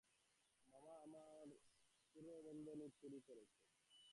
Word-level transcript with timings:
মামা, 0.73 0.93
আমার 1.01 1.47
উরূবন্ধনী 2.15 2.87
চুরি 2.99 3.19
করেছে। 3.27 3.59